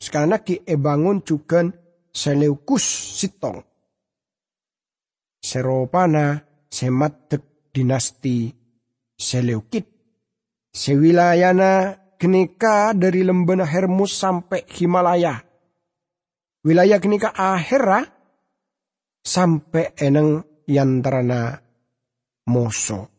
sekarang 0.01 0.41
ki 0.45 0.65
e 0.65 0.75
bangun 0.77 1.25
juga 1.25 1.65
Seleukus 2.11 2.83
sitong. 3.17 3.63
Seropana 5.41 6.43
semat 6.67 7.31
dinasti 7.71 8.51
Seleukid. 9.15 9.85
Sewilayana 10.71 11.95
genika 12.19 12.91
dari 12.95 13.23
lembena 13.23 13.63
Hermus 13.63 14.11
sampai 14.11 14.67
Himalaya. 14.67 15.39
Wilayah 16.61 16.99
genika 17.01 17.33
akhirah 17.33 18.05
sampai 19.23 19.97
eneng 19.97 20.43
yantarana 20.67 21.59
Moso. 22.47 23.10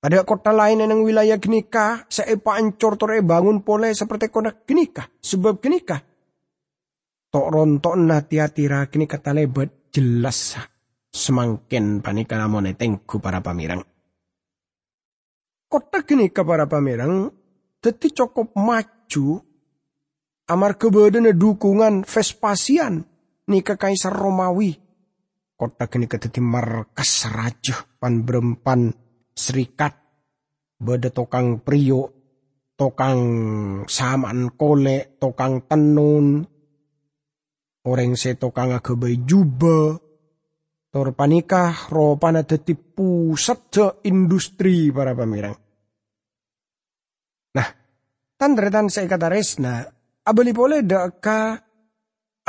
Ada 0.00 0.24
kota 0.24 0.56
lain 0.56 0.80
eneng 0.80 1.04
wilayah 1.04 1.36
genika 1.36 2.08
seepa 2.08 2.56
ancor 2.56 2.96
tore 2.96 3.20
bangun 3.20 3.60
pole 3.60 3.92
seperti 3.92 4.32
kota 4.32 4.56
genika. 4.64 5.04
Sebab 5.20 5.60
genika. 5.60 6.00
Tok 7.30 7.46
rontok 7.52 7.94
nati-atira 8.00 8.88
genika 8.88 9.20
talebet 9.20 9.92
jelas 9.92 10.56
semakin 11.12 12.00
panika 12.00 12.40
namone 12.40 12.72
tengku 12.74 13.20
para 13.20 13.44
pamirang. 13.44 13.84
Kota 15.70 16.02
genika 16.02 16.42
para 16.42 16.64
pamirang 16.66 17.30
Teti 17.80 18.12
cukup 18.12 18.52
maju 18.60 19.40
amar 20.52 20.76
kebedene 20.76 21.32
dukungan 21.32 22.04
Vespasian 22.04 23.00
ni 23.48 23.64
ke 23.64 23.80
Kaisar 23.80 24.12
Romawi. 24.12 24.76
Kota 25.56 25.88
kini 25.88 26.04
keteti 26.04 26.44
markas 26.44 27.24
raja 27.32 27.80
pan 27.96 28.20
berempan 28.20 28.92
serikat 29.40 29.96
beda 30.76 31.08
tokang 31.08 31.64
prio 31.64 32.12
tokang 32.76 33.20
saman 33.88 34.52
kole 34.52 35.16
tokang 35.16 35.64
tenun 35.64 36.44
orang 37.88 38.12
se 38.20 38.36
tokang 38.36 38.76
agabai 38.76 39.24
juba 39.24 39.96
tor 40.92 41.16
panikah 41.16 41.88
ropana 41.88 42.44
teti 42.44 42.76
pusat 42.76 44.04
industri 44.04 44.92
para 44.92 45.16
pamirang 45.16 45.56
Tandretan 48.40 48.88
saya 48.88 49.04
kata 49.04 49.28
resna, 49.28 49.84
abali 50.24 50.56
boleh 50.56 50.80
deka 50.80 51.60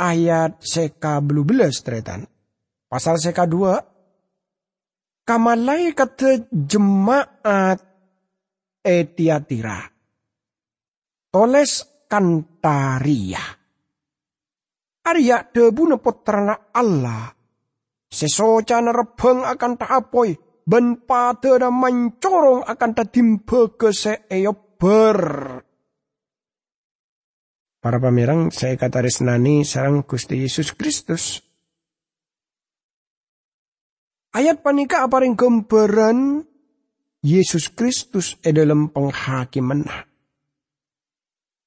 ayat 0.00 0.56
seka 0.64 1.20
belu 1.20 1.44
belas 1.44 1.84
tretan. 1.84 2.24
Pasal 2.88 3.20
seka 3.20 3.44
dua, 3.44 3.76
kamalai 5.22 5.94
kata 5.94 6.50
jemaat 6.50 7.80
etiatira. 8.82 9.80
Toles 11.32 12.04
kantaria. 12.10 13.40
Arya 15.02 15.38
debu 15.48 15.82
nepot 15.90 16.22
ternak 16.22 16.70
Allah. 16.76 17.32
Sesocana 18.12 18.92
rebeng 18.92 19.42
akan 19.42 19.72
tak 19.80 19.90
apoi. 19.90 20.36
Ben 20.62 21.02
pada 21.02 21.72
mancorong 21.72 22.62
akan 22.62 22.90
tak 22.94 23.10
timpe 23.10 23.74
ke 23.74 23.90
seeyober. 23.90 25.18
Para 27.82 27.98
pamirang, 27.98 28.54
saya 28.54 28.78
kata 28.78 29.02
resnani 29.02 29.66
sarang 29.66 30.06
Gusti 30.06 30.38
Yesus 30.38 30.70
Kristus. 30.70 31.42
Ayat 34.32 34.64
panika 34.64 35.04
aparing 35.04 35.36
gambaran 35.36 36.40
Yesus 37.20 37.68
Kristus 37.68 38.40
e 38.40 38.50
dalam 38.50 38.88
penghakiman. 38.88 39.84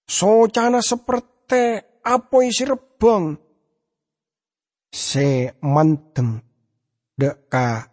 Socana 0.06 0.82
seperti 0.82 1.80
apa 2.02 2.38
isi 2.42 2.66
rebang. 2.66 3.38
Se 4.90 5.54
manteng 5.62 6.42
deka 7.14 7.86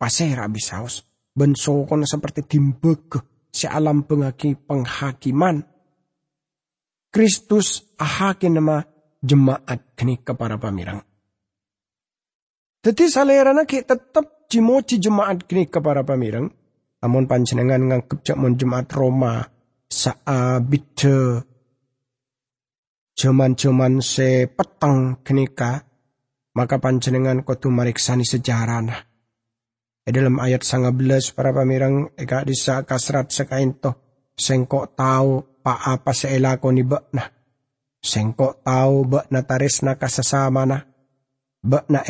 haus. 0.00 0.94
Ben 1.38 1.54
sokon 1.54 2.02
seperti 2.02 2.42
dimbege 2.50 3.22
si 3.54 3.70
alam 3.70 4.02
pengaki 4.02 4.58
penghakiman 4.58 5.62
Kristus 7.08 7.96
ahakin 7.96 8.60
nama 8.60 8.84
jemaat 9.24 9.96
kini 9.96 10.20
kepada 10.20 10.60
pamirang. 10.60 11.07
Jadi 12.78 13.04
salerana 13.10 13.66
ki 13.66 13.82
tetap 13.82 14.46
cimoci 14.46 15.02
jemaat 15.02 15.44
kini 15.44 15.66
kepada 15.66 16.06
pamirang. 16.06 16.46
Amun 16.98 17.30
panjenengan 17.30 17.78
ngangkep 17.78 18.26
cak 18.26 18.38
mon 18.38 18.58
jemaat 18.58 18.90
Roma 18.90 19.46
saabite 19.86 21.46
jaman-jaman 23.14 24.02
se 24.02 24.50
petang 24.50 25.22
kenika 25.22 25.86
maka 26.58 26.82
panjenengan 26.82 27.46
kudu 27.46 27.70
mariksani 27.70 28.26
sejarah 28.26 28.82
E 30.02 30.10
dalam 30.10 30.40
ayat 30.40 30.64
sangat 30.64 30.96
belas 30.96 31.30
para 31.36 31.52
pamirang 31.52 32.16
eka 32.16 32.40
disa 32.42 32.82
kasrat 32.82 33.28
sekainto 33.28 34.24
sengkok 34.32 34.96
tahu 34.96 35.60
pa 35.60 35.84
apa 35.84 36.16
sa 36.16 36.32
elako 36.32 36.72
ni 36.72 36.80
ba 36.80 36.96
na. 37.12 37.28
Sengko 38.00 38.64
tao 38.64 39.04
ba 39.04 39.28
na 39.28 39.44
taris 39.44 39.84
na 39.84 40.00
kasasama 40.00 40.64
na. 40.64 40.80
Ba 41.60 41.84
na 41.92 42.00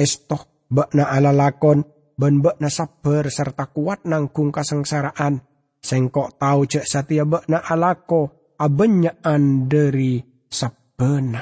esto, 0.68 0.74
ba 0.74 0.84
na 0.92 1.08
alalakon, 1.08 1.84
ban 2.18 2.44
ba 2.44 2.52
na 2.60 2.68
sabar 2.68 3.24
serta 3.32 3.72
kuat 3.72 4.04
nang 4.04 4.28
kung 4.28 4.52
kasengsaraan. 4.52 5.40
Sengko 5.78 6.34
tao 6.36 6.66
cek 6.66 6.84
satia 6.84 7.24
ba 7.24 7.40
na 7.48 7.62
alako 7.62 8.52
abanyaan 8.58 9.70
dari 9.70 10.18
sabena. 10.50 11.40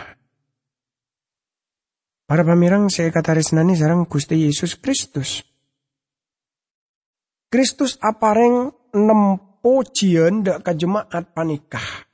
Para 2.26 2.42
pamirang 2.42 2.90
saya 2.90 3.14
kata 3.14 3.38
nani 3.54 3.78
sarang 3.78 4.04
Gusti 4.04 4.44
Yesus 4.44 4.76
Kristus. 4.76 5.40
Kristus 7.48 7.96
apareng 8.02 8.74
nempo 8.92 9.86
cian 9.88 10.42
dak 10.42 10.66
kajemaat 10.66 11.32
panikah. 11.32 12.04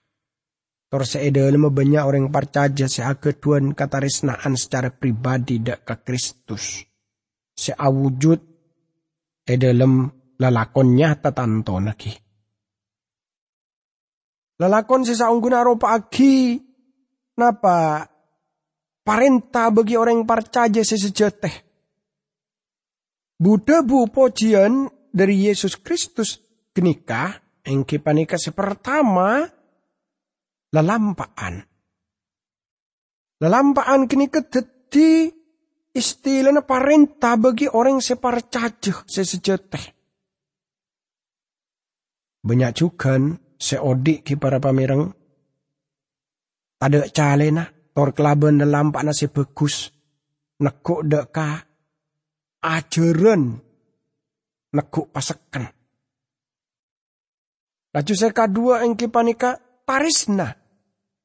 Tor 0.93 1.09
seedel 1.09 1.57
banyak 1.57 2.05
orang 2.05 2.29
percaya 2.29 2.85
seageduan 2.85 3.73
katarisnaan 3.73 4.53
secara 4.61 4.93
pribadi 4.93 5.65
dak 5.65 5.89
ke 5.89 6.05
Kristus. 6.05 6.92
Seawujud 7.63 8.41
edelem 9.47 10.11
lalakonnya 10.43 11.15
tatanto 11.23 11.79
lagi. 11.79 12.11
Lalakon 14.59 15.07
sesaungguna 15.07 15.63
ropa 15.63 15.95
agi 15.95 16.59
napa 17.39 18.07
parenta 19.07 19.71
bagi 19.71 19.95
orang 19.95 20.27
percaya 20.27 20.83
sesejateh. 20.83 21.55
Buddha 23.43 23.83
bu 23.83 24.07
pojian 24.07 24.87
dari 25.11 25.51
Yesus 25.51 25.79
Kristus 25.83 26.39
kenikah 26.71 27.35
engke 27.67 27.99
panika 27.99 28.39
sepertama 28.39 29.43
lalampaan. 30.71 31.67
Lalampaan 33.43 34.07
kini 34.07 34.31
kedeti 34.31 35.42
istilahnya 35.93 36.65
parenta 36.65 37.37
bagi 37.37 37.69
orang 37.69 38.01
separcajah 38.01 39.05
sesejateh. 39.07 39.85
Banyak 42.43 42.73
juga 42.75 43.17
seodik 43.57 44.27
ki 44.27 44.35
para 44.37 44.59
pamirang. 44.59 45.15
Ada 46.83 47.07
calena 47.15 47.63
tor 47.95 48.11
kelaban 48.11 48.59
lalampaan 48.59 49.07
nasi 49.13 49.31
bagus. 49.31 49.95
Nekuk 50.59 51.07
deka 51.07 51.63
ajaran 52.67 53.63
nekuk 54.75 55.07
pasekan. 55.15 55.71
Laju 57.93 58.15
saya 58.17 58.33
kedua 58.35 58.83
engki 58.83 59.07
panika 59.07 59.61
parisna 59.87 60.63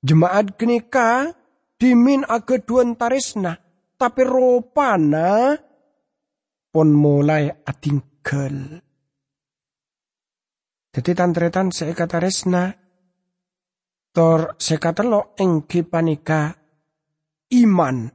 Jemaat 0.06 0.54
kenika 0.62 1.34
dimin 1.82 2.22
ageduan 2.30 2.94
tarisna, 2.94 3.58
tapi 3.98 4.22
ropana 4.24 5.58
pon 6.72 6.90
mulai 6.94 7.50
atingkel. 7.50 8.82
Jadi 10.94 11.12
tantretan 11.14 11.70
kata 11.70 12.18
resna, 12.18 12.74
tor 14.14 14.58
saya 14.58 14.80
kata 14.82 15.02
lo 15.06 15.34
engki 15.38 15.86
panika 15.86 16.54
iman. 17.54 18.10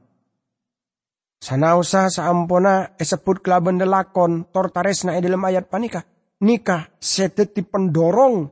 Sana 1.43 1.75
usah 1.75 2.07
saampona 2.07 2.95
esebut 2.95 3.43
kelaban 3.43 3.75
delakon 3.75 4.47
tor 4.51 4.71
taresna 4.71 5.15
e 5.15 5.23
dalam 5.23 5.43
ayat 5.43 5.67
panika. 5.67 6.03
nikah 6.43 6.99
sedeti 6.99 7.63
pendorong 7.63 8.51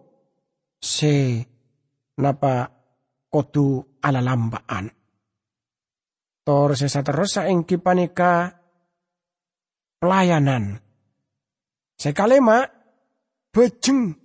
se 0.79 1.43
napa 2.23 2.71
kodu 3.27 3.99
ala 3.99 4.23
lambaan. 4.23 5.00
Tor 6.41 6.73
sesa 6.73 7.05
terus 7.05 7.37
ing 7.37 7.69
kipanika 7.69 8.49
pelayanan. 10.01 10.81
Sekalema 11.93 12.65
bejeng 13.53 14.17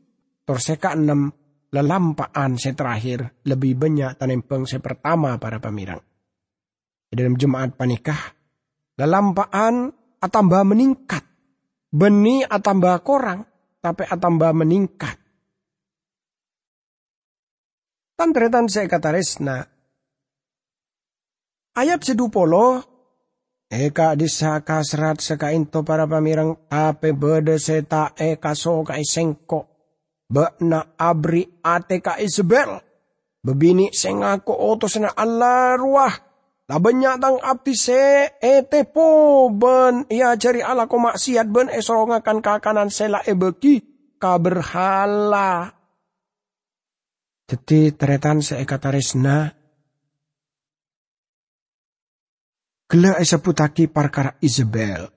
tor 0.48 0.57
seka 0.57 0.96
enam 0.96 1.29
lelampaan 1.68 2.57
se 2.57 2.72
terakhir 2.72 3.44
lebih 3.44 3.76
banyak 3.76 4.16
tanempeng 4.16 4.64
se 4.64 4.81
pertama 4.81 5.37
para 5.37 5.61
pemirang. 5.61 6.00
Dalam 7.12 7.37
jemaat 7.37 7.76
panikah 7.76 8.33
lelampaan 8.96 9.92
atambah 10.24 10.62
meningkat. 10.64 11.24
Beni 11.92 12.42
atambah 12.42 13.05
korang 13.05 13.44
tapi 13.85 14.09
atambah 14.09 14.50
meningkat. 14.57 15.16
Tantretan 18.16 18.66
saya 18.72 18.88
kata 18.88 19.12
resna. 19.12 19.75
Ayat 21.76 22.00
sedupolo 22.00 22.96
Eka 23.66 24.14
disaka 24.14 24.86
serat 24.86 25.18
seka 25.18 25.50
into 25.50 25.82
para 25.82 26.06
pamirang 26.06 26.54
ape 26.70 27.10
bede 27.10 27.58
seta 27.58 28.14
eka 28.14 28.54
so 28.54 28.78
ka 28.86 28.94
isengko. 28.94 29.66
Bakna 30.30 30.94
abri 30.94 31.42
ate 31.66 31.98
ka 31.98 32.14
Isabel. 32.22 32.78
Bebini 33.42 33.90
sengako 33.90 34.54
otos 34.54 35.02
na 35.02 35.10
Allah 35.10 35.74
ruah. 35.74 36.14
Labanya 36.70 37.18
tang 37.18 37.42
abdi 37.42 37.74
se 37.74 38.38
ete 38.38 38.86
po 38.86 39.50
ben 39.50 40.06
ia 40.10 40.34
cari 40.38 40.62
ala 40.62 40.86
ko 40.86 41.02
maksiat 41.02 41.46
ben 41.50 41.66
esorongakan 41.70 42.42
kakanan 42.42 42.90
sela 42.90 43.22
ebeki 43.26 43.82
kaberhala. 44.22 45.74
Jadi 47.50 47.94
teretan 47.94 48.42
seekataresna 48.42 49.56
Gela 52.87 53.18
esaputaki 53.18 53.90
parkara 53.90 54.38
Isabel. 54.38 55.11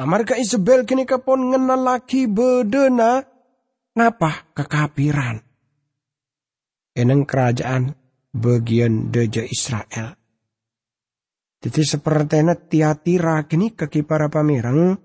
Amarga 0.00 0.40
Isabel 0.40 0.88
kini 0.88 1.04
kapon 1.04 1.52
ngenal 1.52 1.84
laki 1.84 2.24
bedena 2.24 3.20
napa 3.92 4.48
kekapiran. 4.56 5.36
Eneng 6.96 7.28
kerajaan 7.28 7.92
bagian 8.32 9.12
deja 9.12 9.44
Israel. 9.44 10.16
Jadi 11.60 11.82
seperti 11.84 12.40
tiatira 12.72 13.44
kini 13.44 13.76
kaki 13.76 14.00
para 14.08 14.32
pamirang 14.32 14.96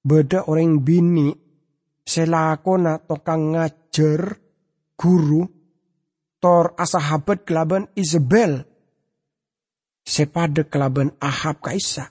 beda 0.00 0.48
orang 0.48 0.80
bini 0.80 1.28
selakona 2.00 3.04
tokang 3.04 3.52
ngajar 3.52 4.40
guru 4.96 5.44
tor 6.40 6.72
asahabat 6.80 7.44
kelaban 7.44 7.92
Isabel 7.92 8.69
sepada 10.04 10.66
kelaban 10.66 11.14
Ahab 11.20 11.60
kaisa. 11.62 12.10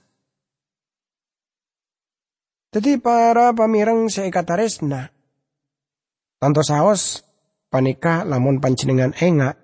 Jadi 2.70 3.02
para 3.02 3.50
pamirang 3.58 4.08
seikataresna. 4.14 5.10
Tanto 6.40 6.62
saos 6.62 7.26
panika 7.68 8.22
lamun 8.24 8.62
panjenengan 8.62 9.18
enga 9.18 9.58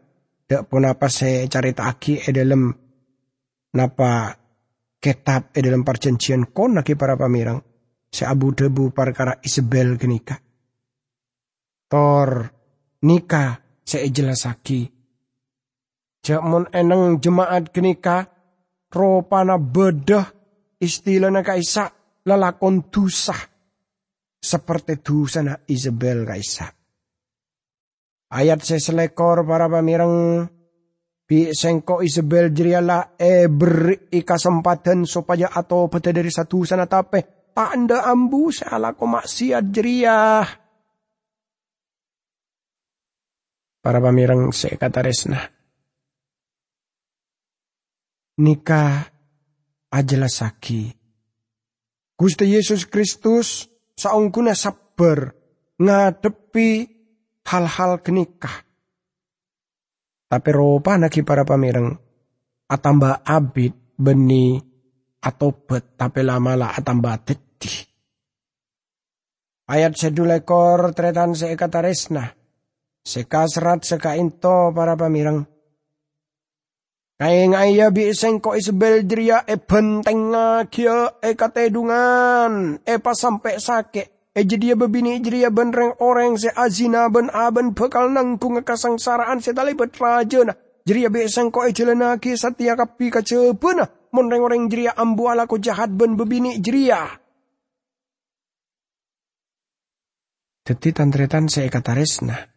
dak 0.50 0.66
pun 0.70 0.90
apa 0.90 1.06
saya 1.10 1.46
carita 1.46 1.86
aki 1.86 2.26
e 2.26 2.30
dalam 2.34 2.74
napa 3.78 4.34
kitab 4.98 5.54
e 5.54 5.60
dalam 5.62 5.86
perjanjian 5.86 6.50
kon 6.50 6.82
naki 6.82 6.98
para 6.98 7.14
pamirang 7.14 7.62
se 8.10 8.26
abu 8.26 8.58
debu 8.58 8.90
perkara 8.90 9.38
Isabel 9.46 10.02
kenika. 10.02 10.42
Tor 11.86 12.50
nikah 13.06 13.62
saya 13.86 14.10
jelasaki 14.10 14.95
Jamun 16.26 16.66
eneng 16.74 17.22
jemaat 17.22 17.70
genika 17.70 18.26
ropana 18.90 19.62
bedah 19.62 20.26
istilahnya 20.82 21.46
kaisa 21.46 21.94
lalakon 22.26 22.90
dusah 22.90 23.38
seperti 24.42 25.06
dusana 25.06 25.54
Isabel 25.70 26.26
kaisa. 26.26 26.66
Ayat 28.34 28.66
seselekor 28.66 29.46
para 29.46 29.70
pamirang 29.70 30.50
Bi 31.26 31.50
sengko 31.50 32.06
Isabel 32.06 32.54
jeriala 32.54 33.18
e 33.18 33.50
beri 33.50 34.22
kesempatan 34.22 35.10
supaya 35.10 35.50
atau 35.50 35.90
pete 35.90 36.14
dari 36.14 36.30
satu 36.30 36.62
sana 36.62 36.86
tape 36.86 37.50
tanda 37.50 38.06
ambu 38.06 38.54
salah 38.54 38.94
ko 38.94 39.10
maksiat 39.10 39.66
jeriah. 39.74 40.46
Para 43.82 43.98
pamirang 43.98 44.54
sekata 44.54 45.02
resna 45.02 45.65
nikah 48.40 49.08
ajalah 49.92 50.32
saki. 50.32 50.92
Gusti 52.16 52.48
Yesus 52.48 52.88
Kristus 52.88 53.68
saungguna 53.96 54.56
sabar 54.56 55.36
ngadepi 55.80 56.70
hal-hal 57.44 58.00
kenikah. 58.00 58.64
Tapi 60.26 60.50
ropa 60.52 60.98
naki 60.98 61.22
para 61.22 61.44
pamireng 61.44 61.92
atamba 62.66 63.22
abid 63.22 63.76
beni 63.96 64.58
atau 65.22 65.54
bet 65.54 65.96
tapi 65.96 66.26
lama 66.26 66.56
lah 66.58 66.72
atamba 66.76 67.20
teti. 67.22 67.72
Ayat 69.66 69.98
sedulekor 69.98 70.94
tretan 70.94 71.34
seekataresna. 71.34 72.26
Sekasrat 73.06 73.86
sekainto 73.86 74.74
para 74.74 74.98
pamireng 74.98 75.46
Kaya 77.16 77.48
nga 77.48 77.64
iya 77.64 77.88
bi 77.96 78.12
iseng 78.12 78.44
ko 78.44 78.60
isbel 78.60 79.08
dria 79.08 79.48
e 79.48 79.56
benteng 79.56 80.36
kia 80.68 81.16
e 81.24 81.32
katedungan 81.32 82.84
e 82.84 83.00
pas 83.00 83.16
sampai 83.16 83.56
sake 83.56 84.36
e 84.36 84.44
jadi 84.44 84.76
bebini 84.76 85.24
jadi 85.24 85.48
benreng 85.48 85.96
orang 86.04 86.36
se 86.36 86.52
azina 86.52 87.08
ben 87.08 87.32
aben 87.32 87.72
bekal 87.72 88.12
nangkung 88.12 88.60
kasangsaraan 88.60 89.40
se 89.40 89.56
tali 89.56 89.80
betraja 89.80 90.44
na 90.44 90.60
jadi 90.84 91.08
bi 91.08 91.24
iseng 91.24 91.56
ko 91.56 91.64
e 91.64 91.72
jelena 91.72 92.20
ki 92.20 92.36
satia 92.36 92.76
kapi 92.76 93.08
kacepena 93.08 93.88
monreng 94.12 94.44
orang 94.44 94.68
jeria 94.68 94.92
ambu 95.00 95.32
ala 95.32 95.48
ko 95.48 95.56
jahat 95.56 95.96
ben 95.96 96.20
bebini 96.20 96.60
jeria. 96.60 97.16
Teti 100.68 100.92
tantretan 100.92 101.48
se 101.48 101.64
kataresna. 101.72 102.55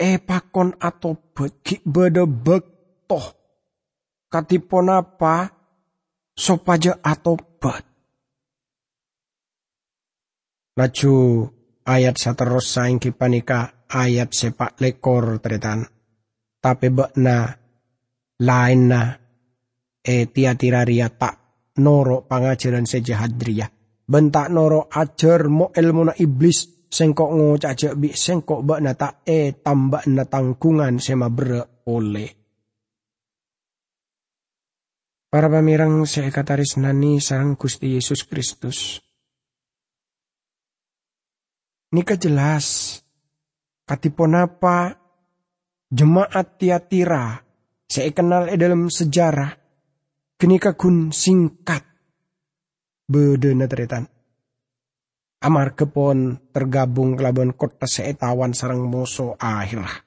Epakon 0.00 0.72
atau 0.80 1.12
beki 1.36 1.84
beda 1.84 2.24
bektoh. 2.24 3.36
Katipon 4.32 4.88
apa? 4.88 5.52
Sopaja 6.32 6.96
atau 7.04 7.36
bat. 7.36 7.84
Laju 10.80 11.44
ayat 11.84 12.16
saterus 12.16 12.72
saing 12.72 12.96
kipanika 12.96 13.84
ayat 13.92 14.32
sepak 14.32 14.80
lekor 14.80 15.36
tretan. 15.44 15.84
Tapi 16.60 16.88
bekna 16.88 17.52
lain 18.40 18.80
na 18.88 19.02
e 20.00 20.16
tiatiraria 20.32 21.12
tak 21.12 21.34
noro 21.84 22.24
pangajaran 22.24 22.88
sejahat 22.88 23.36
dria. 23.36 23.68
Bentak 24.08 24.48
noro 24.48 24.88
ajar 24.88 25.52
mo 25.52 25.68
ilmu 25.74 26.02
na 26.08 26.14
iblis 26.16 26.79
sengkok 26.90 27.30
ngo 27.30 27.48
caca 27.56 27.94
bi 27.94 28.10
sengkok 28.10 28.66
bak 28.66 28.80
na 28.82 28.92
tak 28.98 29.22
e 29.22 29.54
tambak 29.62 30.10
na 30.10 30.26
tangkungan 30.26 30.98
sema 30.98 31.30
bre 31.30 31.86
oleh. 31.86 32.30
Para 35.30 35.46
pamirang 35.46 36.02
seekataris 36.10 36.82
nani 36.82 37.22
sarang 37.22 37.54
Gusti 37.54 37.94
Yesus 37.94 38.26
Kristus. 38.26 38.98
Nika 41.94 42.18
jelas 42.18 42.98
katipon 43.86 44.34
apa 44.34 44.94
jemaat 45.90 46.58
tiatira 46.58 47.42
saya 47.90 48.10
kenal 48.14 48.46
e 48.46 48.54
dalam 48.54 48.86
sejarah 48.86 49.50
kenika 50.38 50.78
kun 50.78 51.10
singkat 51.10 51.82
bede 53.10 53.50
na 53.58 53.66
Amar 55.40 55.72
kepon 55.72 56.36
tergabung 56.52 57.16
kelaban 57.16 57.56
kota 57.56 57.88
seetawan 57.88 58.52
sarang 58.52 58.84
moso 58.84 59.40
akhirah. 59.40 60.04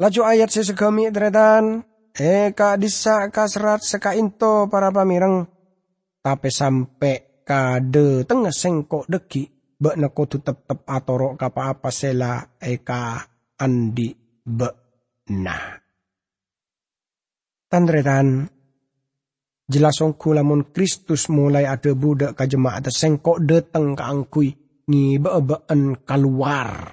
Laju 0.00 0.20
ayat 0.24 0.48
sesegami 0.48 1.12
tretan, 1.12 1.84
eka 2.16 2.80
disa 2.80 3.28
kasrat 3.28 3.84
seka 3.84 4.16
into 4.16 4.72
para 4.72 4.88
pamirang, 4.88 5.44
tapi 6.24 6.48
sampai 6.48 7.44
kade 7.44 8.24
tengah 8.24 8.48
sengkok 8.48 9.04
deki, 9.04 9.76
bak 9.76 10.00
neko 10.00 10.22
tutep 10.24 10.64
tep 10.64 10.80
atoro 10.88 11.36
kapa 11.36 11.76
apa 11.76 11.92
sela 11.92 12.40
eka 12.56 13.20
andi 13.60 14.08
be 14.40 14.68
nah. 15.36 15.76
Tandretan 17.68 18.48
Jelas 19.70 20.02
ongku 20.02 20.34
lamun 20.34 20.74
Kristus 20.74 21.30
mulai 21.30 21.62
ada 21.62 21.94
budak 21.94 22.34
ka 22.34 22.42
jemaat 22.42 22.90
sengkok 22.90 23.38
deteng 23.38 23.94
ka 23.94 24.10
angkui 24.10 24.50
ngibeen 24.90 26.02
keluar. 26.02 26.90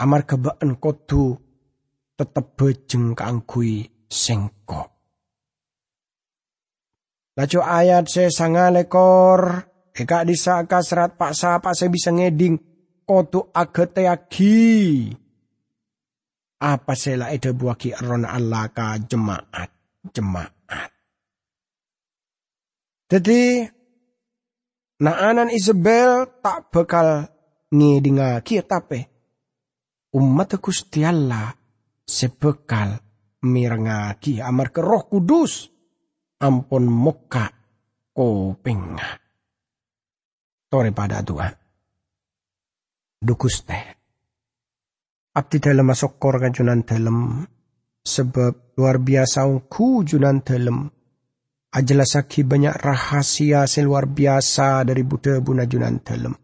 Amar 0.00 0.24
kebeen 0.24 0.80
kotu 0.80 1.36
tetep 2.16 2.56
bejeng 2.56 3.12
ka 3.12 3.28
angkui 3.28 3.84
sengkok. 4.08 4.88
Lacu 7.36 7.60
ayat 7.60 8.08
se 8.08 8.32
sanga 8.32 8.72
lekor 8.72 9.70
Eka 10.00 10.22
disaka 10.24 10.80
serat 10.80 11.18
pak 11.18 11.34
sapa 11.34 11.74
saya 11.74 11.90
bisa 11.90 12.14
ngeding 12.14 12.56
kotu 13.04 13.50
ageteaki. 13.52 15.10
Apa 16.60 16.92
sela 16.96 17.32
ede 17.32 17.52
buaki 17.52 17.92
ron 17.98 18.24
Allah 18.24 18.72
ka 18.72 18.96
jemaat. 19.00 19.68
Jemaat. 20.12 20.59
Jadi 23.10 23.66
naanan 25.02 25.50
Isabel 25.50 26.38
tak 26.38 26.70
bakal 26.70 27.26
ngedinga 27.74 28.38
kia 28.46 28.62
tapi 28.62 29.02
umat 30.14 30.54
Gusti 30.62 31.02
Allah 31.02 31.50
sebekal 32.06 32.94
mirengaki 33.42 34.38
amar 34.38 34.70
ke 34.70 34.78
roh 34.78 35.10
kudus 35.10 35.66
ampun 36.38 36.86
muka 36.86 37.50
koping. 38.14 38.94
Tore 40.70 40.90
pada 40.94 41.18
doa. 41.26 41.50
Dukus 43.18 43.66
teh. 43.66 43.84
Abdi 45.34 45.58
dalam 45.58 45.86
masuk 45.90 46.22
kor 46.22 46.38
junan 46.54 46.86
dalam 46.86 47.42
sebab 48.06 48.78
luar 48.78 49.02
biasa 49.02 49.46
ku 49.66 50.06
junan 50.06 50.46
dalam 50.46 50.99
ajelasaki 51.70 52.42
banyak 52.42 52.74
rahasia 52.74 53.64
luar 53.82 54.10
biasa 54.10 54.82
dari 54.82 55.06
Buddha 55.06 55.38
Bunajunan 55.38 56.02
dalam. 56.02 56.34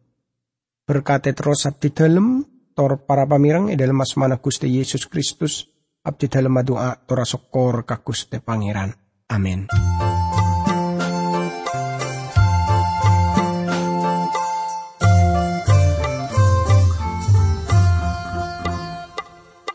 Berkata 0.86 1.34
terus 1.34 1.66
abdi 1.66 1.90
dalam, 1.90 2.46
tor 2.70 3.02
para 3.02 3.26
pamirang 3.26 3.74
dalam 3.74 3.98
asmana 3.98 4.38
Gusti 4.38 4.70
Yesus 4.70 5.10
Kristus, 5.10 5.66
abdi 6.06 6.30
dalam 6.30 6.54
doa 6.62 6.94
tora 6.94 7.26
sokor 7.26 7.82
kakuste 7.82 8.38
pangeran. 8.38 8.94
Amin. 9.26 9.66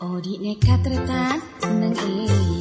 Odi 0.00 0.34
nekat 0.40 0.80
retan 0.88 1.38
nang 1.60 1.92
alam 1.92 2.51